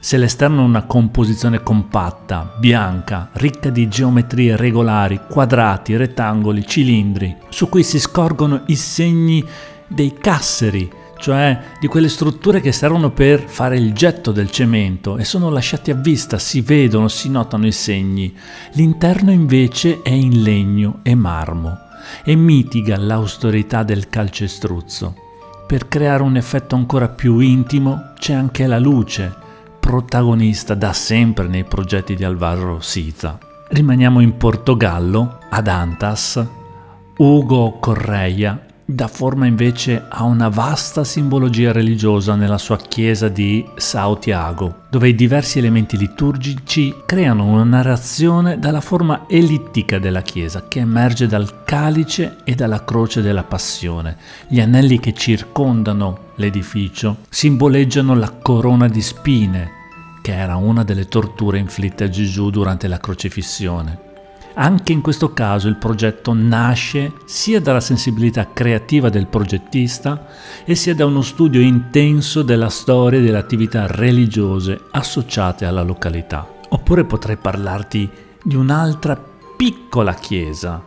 Se 0.00 0.16
l'esterno 0.16 0.62
è 0.62 0.64
una 0.64 0.86
composizione 0.86 1.62
compatta, 1.62 2.52
bianca, 2.58 3.30
ricca 3.34 3.70
di 3.70 3.86
geometrie 3.86 4.56
regolari, 4.56 5.20
quadrati, 5.30 5.94
rettangoli, 5.94 6.66
cilindri, 6.66 7.36
su 7.48 7.68
cui 7.68 7.84
si 7.84 8.00
scorgono 8.00 8.62
i 8.66 8.74
segni 8.74 9.44
dei 9.86 10.14
casseri, 10.18 10.90
cioè 11.18 11.60
di 11.80 11.86
quelle 11.86 12.08
strutture 12.08 12.60
che 12.60 12.72
servono 12.72 13.10
per 13.10 13.42
fare 13.46 13.76
il 13.76 13.92
getto 13.92 14.32
del 14.32 14.50
cemento 14.50 15.18
e 15.18 15.24
sono 15.24 15.50
lasciati 15.50 15.90
a 15.90 15.94
vista, 15.94 16.38
si 16.38 16.60
vedono, 16.60 17.08
si 17.08 17.28
notano 17.28 17.66
i 17.66 17.72
segni. 17.72 18.34
L'interno 18.72 19.30
invece 19.30 20.00
è 20.02 20.10
in 20.10 20.42
legno 20.42 21.00
e 21.02 21.14
marmo 21.14 21.76
e 22.24 22.34
mitiga 22.34 22.96
l'austerità 22.96 23.82
del 23.82 24.08
calcestruzzo. 24.08 25.14
Per 25.66 25.88
creare 25.88 26.22
un 26.22 26.36
effetto 26.36 26.76
ancora 26.76 27.08
più 27.08 27.40
intimo 27.40 28.12
c'è 28.18 28.32
anche 28.32 28.66
la 28.66 28.78
luce, 28.78 29.34
protagonista 29.78 30.74
da 30.74 30.92
sempre 30.92 31.46
nei 31.46 31.64
progetti 31.64 32.14
di 32.14 32.24
Alvaro 32.24 32.80
Siza. 32.80 33.38
Rimaniamo 33.68 34.20
in 34.20 34.36
Portogallo, 34.36 35.40
ad 35.50 35.68
Antas. 35.68 36.42
Ugo 37.18 37.78
Correia 37.80 38.67
dà 38.90 39.06
forma 39.06 39.44
invece 39.44 40.06
a 40.08 40.24
una 40.24 40.48
vasta 40.48 41.04
simbologia 41.04 41.72
religiosa 41.72 42.36
nella 42.36 42.56
sua 42.56 42.78
chiesa 42.78 43.28
di 43.28 43.62
Sao 43.76 44.18
Tiago, 44.18 44.84
dove 44.88 45.10
i 45.10 45.14
diversi 45.14 45.58
elementi 45.58 45.98
liturgici 45.98 46.94
creano 47.04 47.44
una 47.44 47.64
narrazione 47.64 48.58
dalla 48.58 48.80
forma 48.80 49.26
ellittica 49.28 49.98
della 49.98 50.22
chiesa 50.22 50.68
che 50.68 50.78
emerge 50.78 51.26
dal 51.26 51.64
calice 51.64 52.38
e 52.44 52.54
dalla 52.54 52.82
croce 52.82 53.20
della 53.20 53.44
passione. 53.44 54.16
Gli 54.48 54.58
anelli 54.58 54.98
che 54.98 55.12
circondano 55.12 56.20
l'edificio 56.36 57.18
simboleggiano 57.28 58.14
la 58.14 58.30
corona 58.30 58.88
di 58.88 59.02
spine 59.02 59.76
che 60.22 60.34
era 60.34 60.56
una 60.56 60.82
delle 60.82 61.08
torture 61.08 61.58
inflitte 61.58 62.04
a 62.04 62.08
Gesù 62.08 62.48
durante 62.50 62.88
la 62.88 62.98
crocifissione. 62.98 64.07
Anche 64.60 64.92
in 64.92 65.02
questo 65.02 65.32
caso 65.32 65.68
il 65.68 65.76
progetto 65.76 66.32
nasce 66.32 67.12
sia 67.26 67.60
dalla 67.60 67.78
sensibilità 67.78 68.48
creativa 68.52 69.08
del 69.08 69.28
progettista 69.28 70.26
e 70.64 70.74
sia 70.74 70.96
da 70.96 71.06
uno 71.06 71.22
studio 71.22 71.60
intenso 71.60 72.42
della 72.42 72.68
storia 72.68 73.20
e 73.20 73.22
delle 73.22 73.38
attività 73.38 73.86
religiose 73.86 74.86
associate 74.90 75.64
alla 75.64 75.82
località. 75.82 76.44
Oppure 76.70 77.04
potrei 77.04 77.36
parlarti 77.36 78.10
di 78.42 78.56
un'altra 78.56 79.16
piccola 79.56 80.14
chiesa 80.14 80.84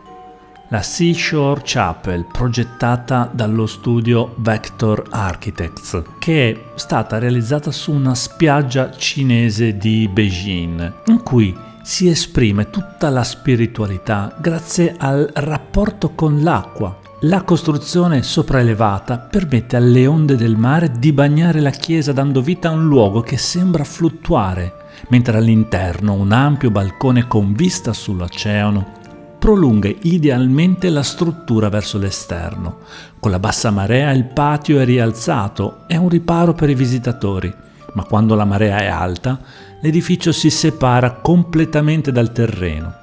la 0.68 0.82
Seashore 0.82 1.62
Chapel 1.64 2.26
progettata 2.30 3.30
dallo 3.32 3.66
studio 3.66 4.34
Vector 4.36 5.04
Architects, 5.10 6.02
che 6.18 6.50
è 6.50 6.60
stata 6.76 7.18
realizzata 7.18 7.70
su 7.70 7.92
una 7.92 8.14
spiaggia 8.14 8.90
cinese 8.90 9.76
di 9.76 10.08
Beijing, 10.10 10.92
in 11.06 11.22
cui 11.22 11.54
si 11.82 12.08
esprime 12.08 12.70
tutta 12.70 13.10
la 13.10 13.24
spiritualità 13.24 14.34
grazie 14.40 14.94
al 14.96 15.28
rapporto 15.34 16.10
con 16.14 16.42
l'acqua. 16.42 16.98
La 17.22 17.42
costruzione 17.42 18.22
sopraelevata 18.22 19.18
permette 19.18 19.76
alle 19.76 20.06
onde 20.06 20.36
del 20.36 20.56
mare 20.56 20.92
di 20.98 21.12
bagnare 21.12 21.60
la 21.60 21.70
chiesa 21.70 22.12
dando 22.12 22.40
vita 22.40 22.68
a 22.68 22.72
un 22.72 22.86
luogo 22.86 23.20
che 23.20 23.36
sembra 23.36 23.84
fluttuare, 23.84 24.72
mentre 25.08 25.36
all'interno 25.36 26.14
un 26.14 26.32
ampio 26.32 26.70
balcone 26.70 27.26
con 27.26 27.52
vista 27.52 27.92
sull'oceano 27.92 29.00
prolunga 29.42 29.90
idealmente 30.02 30.88
la 30.88 31.02
struttura 31.02 31.68
verso 31.68 31.98
l'esterno. 31.98 32.78
Con 33.18 33.32
la 33.32 33.40
bassa 33.40 33.72
marea 33.72 34.12
il 34.12 34.26
patio 34.26 34.78
è 34.78 34.84
rialzato, 34.84 35.78
è 35.88 35.96
un 35.96 36.08
riparo 36.08 36.52
per 36.52 36.70
i 36.70 36.76
visitatori, 36.76 37.52
ma 37.94 38.04
quando 38.04 38.36
la 38.36 38.44
marea 38.44 38.78
è 38.78 38.86
alta 38.86 39.40
l'edificio 39.82 40.32
si 40.32 40.48
separa 40.48 41.12
completamente 41.12 42.10
dal 42.10 42.32
terreno. 42.32 42.94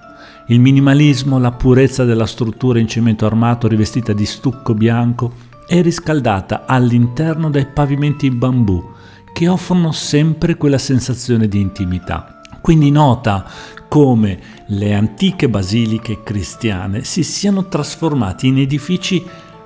Il 0.48 0.60
minimalismo, 0.60 1.38
la 1.38 1.52
purezza 1.52 2.06
della 2.06 2.26
struttura 2.26 2.80
in 2.80 2.88
cemento 2.88 3.26
armato 3.26 3.68
rivestita 3.68 4.14
di 4.14 4.26
stucco 4.26 4.74
bianco 4.74 5.34
è 5.68 5.82
riscaldata 5.82 6.64
all'interno 6.66 7.50
dai 7.52 7.68
pavimenti 7.68 8.26
in 8.26 8.40
bambù 8.40 8.84
che 9.32 9.48
offrono 9.48 9.92
sempre 9.92 10.56
quella 10.56 10.80
sensazione 10.80 11.48
di 11.48 11.60
intimità. 11.60 12.42
Quindi 12.62 12.90
nota 12.90 13.46
come 13.88 14.40
le 14.68 14.94
antiche 14.94 15.50
basiliche 15.50 16.24
cristiane 16.24 17.04
si 17.04 17.24
siano 17.24 17.68
trasformate 17.68 18.48
in 18.48 18.58
edifici 18.58 19.24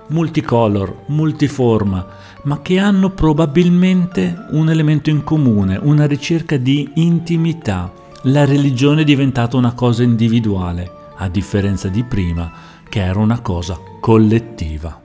multicolor, 0.08 1.04
multiforma, 1.08 2.06
ma 2.43 2.62
che 2.62 2.79
hanno 2.79 3.10
probabilmente 3.10 4.47
un 4.51 4.69
elemento 4.69 5.10
in 5.10 5.23
comune, 5.23 5.77
una 5.82 6.06
ricerca 6.06 6.58
di 6.58 6.89
intimità. 6.95 7.91
La 8.23 8.45
religione 8.45 9.01
è 9.01 9.06
diventata 9.06 9.58
una 9.58 9.73
cosa 9.73 10.03
individuale, 10.03 10.89
a 11.17 11.29
differenza 11.29 11.88
di 11.88 12.03
prima, 12.03 12.51
che 12.88 13.01
era 13.01 13.19
una 13.19 13.39
cosa 13.39 13.79
collettiva. 13.99 15.01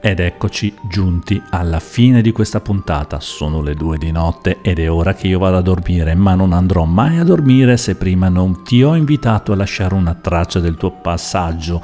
Ed 0.00 0.20
eccoci 0.20 0.74
giunti 0.86 1.40
alla 1.48 1.80
fine 1.80 2.20
di 2.20 2.30
questa 2.30 2.60
puntata. 2.60 3.20
Sono 3.20 3.62
le 3.62 3.74
due 3.74 3.96
di 3.96 4.10
notte 4.10 4.58
ed 4.60 4.78
è 4.78 4.90
ora 4.90 5.14
che 5.14 5.28
io 5.28 5.38
vado 5.38 5.56
a 5.56 5.62
dormire, 5.62 6.14
ma 6.14 6.34
non 6.34 6.52
andrò 6.52 6.84
mai 6.84 7.18
a 7.18 7.24
dormire 7.24 7.78
se 7.78 7.94
prima 7.94 8.28
non 8.28 8.62
ti 8.64 8.82
ho 8.82 8.94
invitato 8.94 9.52
a 9.52 9.56
lasciare 9.56 9.94
una 9.94 10.14
traccia 10.14 10.60
del 10.60 10.76
tuo 10.76 10.90
passaggio. 10.90 11.80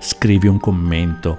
Scrivi 0.00 0.48
un 0.48 0.58
commento, 0.58 1.38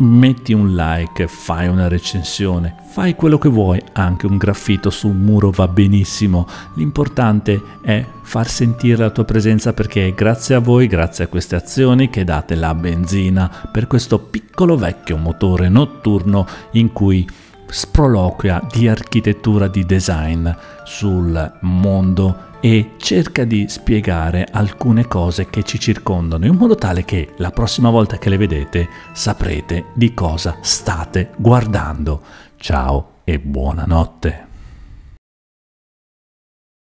metti 0.00 0.52
un 0.52 0.74
like, 0.74 1.26
fai 1.26 1.68
una 1.68 1.88
recensione, 1.88 2.74
fai 2.88 3.14
quello 3.14 3.38
che 3.38 3.48
vuoi, 3.48 3.80
anche 3.92 4.26
un 4.26 4.36
graffito 4.36 4.90
su 4.90 5.08
un 5.08 5.18
muro 5.18 5.50
va 5.50 5.68
benissimo. 5.68 6.46
L'importante 6.74 7.60
è 7.82 8.04
far 8.22 8.48
sentire 8.48 8.96
la 8.96 9.10
tua 9.10 9.24
presenza 9.24 9.72
perché 9.72 10.08
è 10.08 10.14
grazie 10.14 10.54
a 10.54 10.60
voi, 10.60 10.86
grazie 10.86 11.24
a 11.24 11.28
queste 11.28 11.56
azioni 11.56 12.08
che 12.08 12.24
date 12.24 12.54
la 12.54 12.74
benzina 12.74 13.68
per 13.70 13.86
questo 13.86 14.18
piccolo 14.18 14.76
vecchio 14.76 15.16
motore 15.16 15.68
notturno 15.68 16.46
in 16.72 16.92
cui 16.92 17.26
sproloquia 17.66 18.60
di 18.72 18.88
architettura, 18.88 19.68
di 19.68 19.84
design 19.84 20.48
sul 20.84 21.58
mondo 21.60 22.48
e 22.60 22.92
cerca 22.98 23.44
di 23.44 23.66
spiegare 23.68 24.46
alcune 24.50 25.06
cose 25.06 25.48
che 25.48 25.62
ci 25.62 25.78
circondano 25.78 26.46
in 26.46 26.54
modo 26.54 26.74
tale 26.74 27.04
che 27.04 27.32
la 27.36 27.50
prossima 27.50 27.90
volta 27.90 28.18
che 28.18 28.28
le 28.28 28.36
vedete 28.36 28.88
saprete 29.12 29.86
di 29.94 30.12
cosa 30.14 30.58
state 30.60 31.30
guardando. 31.36 32.22
Ciao 32.56 33.12
e 33.24 33.38
buonanotte. 33.38 34.49